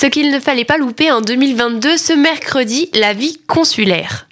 [0.00, 4.29] Ce qu'il ne fallait pas louper en 2022, ce mercredi, la vie consulaire.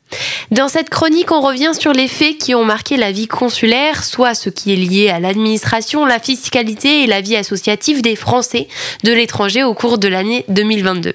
[0.51, 4.35] Dans cette chronique, on revient sur les faits qui ont marqué la vie consulaire, soit
[4.35, 8.69] ce qui est lié à l'administration, la fiscalité et la vie associative des Français
[9.05, 11.15] de l'étranger au cours de l'année 2022.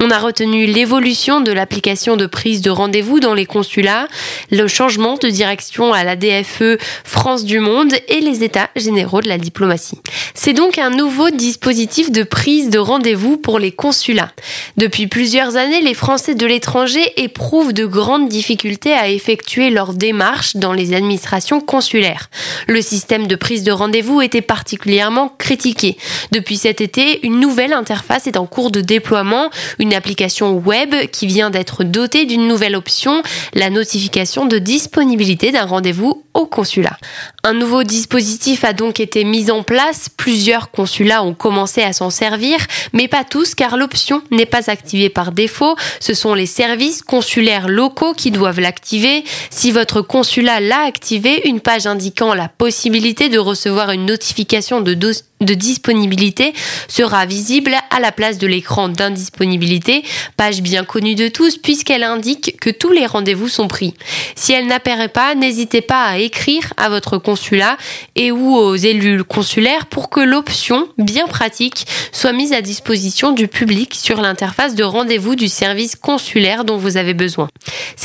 [0.00, 4.08] On a retenu l'évolution de l'application de prise de rendez-vous dans les consulats,
[4.50, 9.28] le changement de direction à la DFE France du Monde et les états généraux de
[9.28, 9.98] la diplomatie.
[10.34, 14.32] C'est donc un nouveau dispositif de prise de rendez-vous pour les consulats.
[14.76, 20.56] Depuis plusieurs années, les Français de l'étranger éprouvent de grandes difficultés à effectuer leurs démarches
[20.56, 22.30] dans les administrations consulaires.
[22.66, 25.96] Le système de prise de rendez-vous était particulièrement critiqué.
[26.32, 31.26] Depuis cet été, une nouvelle interface est en cours de déploiement, une application web qui
[31.26, 33.22] vient d'être dotée d'une nouvelle option,
[33.54, 36.96] la notification de disponibilité d'un rendez-vous au consulat.
[37.44, 42.10] Un nouveau dispositif a donc été mis en place, plusieurs consulats ont commencé à s'en
[42.10, 42.58] servir,
[42.92, 47.68] mais pas tous car l'option n'est pas activée par défaut, ce sont les services consulaires
[47.68, 49.24] locaux qui doivent l'activer.
[49.50, 54.94] Si votre consulat l'a activé, une page indiquant la possibilité de recevoir une notification de,
[55.40, 56.54] disponibilité
[56.88, 60.02] sera visible à la place de l'écran d'indisponibilité,
[60.36, 63.94] page bien connue de tous puisqu'elle indique que tous les rendez-vous sont pris.
[64.34, 67.76] Si elle n'apparaît pas, n'hésitez pas à écrire à votre consulat
[68.14, 73.48] et ou aux élus consulaires pour que l'option, bien pratique, soit mise à disposition du
[73.48, 77.48] public sur l'interface de rendez-vous du service consulaire dont vous avez besoin.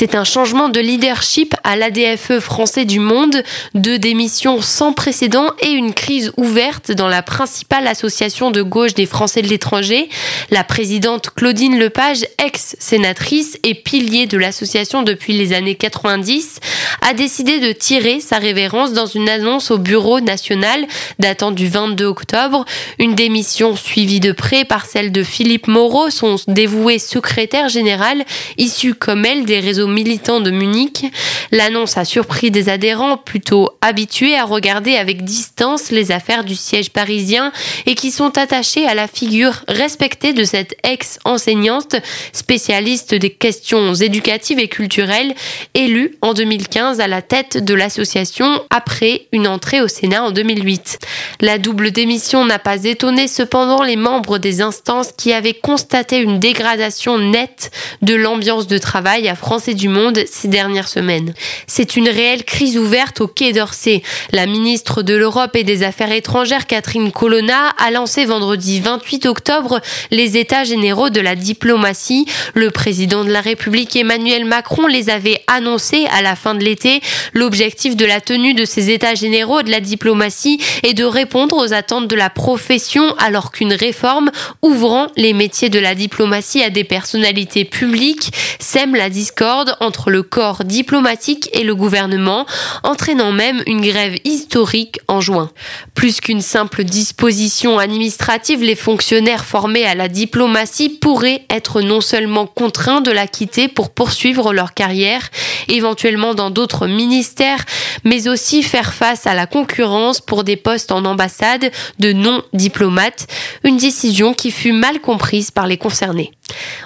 [0.04, 5.70] C'est un changement de leadership à l'ADFE français du monde, deux démissions sans précédent et
[5.70, 10.08] une crise ouverte dans la principale association de gauche des Français de l'étranger.
[10.50, 16.58] La présidente Claudine Lepage, ex-sénatrice et pilier de l'association depuis les années 90,
[17.02, 20.84] a décidé de tirer sa révérence dans une annonce au bureau national
[21.20, 22.64] datant du 22 octobre,
[22.98, 28.24] une démission suivie de près par celle de Philippe Moreau, son dévoué secrétaire général,
[28.58, 31.04] issu comme elle des réseaux militants de Munich.
[31.50, 36.90] L'annonce a surpris des adhérents plutôt habitués à regarder avec distance les affaires du siège
[36.90, 37.52] parisien
[37.86, 41.96] et qui sont attachés à la figure respectée de cette ex-enseignante
[42.32, 45.34] spécialiste des questions éducatives et culturelles,
[45.74, 50.98] élue en 2015 à la tête de l'association après une entrée au Sénat en 2008.
[51.40, 56.38] La double démission n'a pas étonné cependant les membres des instances qui avaient constaté une
[56.38, 57.70] dégradation nette
[58.02, 61.34] de l'ambiance de travail à Français du Monde ces dernières semaines.
[61.66, 64.04] C'est une réelle crise ouverte au Quai d'Orsay.
[64.30, 69.80] La ministre de l'Europe et des Affaires étrangères Catherine Colonna a lancé vendredi 28 octobre
[70.12, 72.26] les états généraux de la diplomatie.
[72.54, 77.00] Le président de la République Emmanuel Macron les avait annoncés à la fin de l'été.
[77.34, 81.72] L'objectif de la tenue de ces états généraux de la diplomatie est de répondre aux
[81.72, 84.30] attentes de la profession alors qu'une réforme
[84.62, 90.22] ouvrant les métiers de la diplomatie à des personnalités publiques sème la discorde entre le
[90.22, 92.46] corps diplomatique et le gouvernement,
[92.82, 95.50] entraînant même une grève historique en juin.
[95.94, 102.46] Plus qu'une simple dispositions administratives, les fonctionnaires formés à la diplomatie pourraient être non seulement
[102.46, 105.28] contraints de la quitter pour poursuivre leur carrière,
[105.68, 107.64] éventuellement dans d'autres ministères,
[108.04, 113.26] mais aussi faire face à la concurrence pour des postes en ambassade de non-diplomates,
[113.64, 116.32] une décision qui fut mal comprise par les concernés.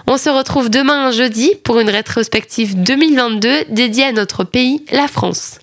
[0.06, 5.58] On se retrouve demain jeudi pour une rétrospective 2022 dédiée à notre pays, la France.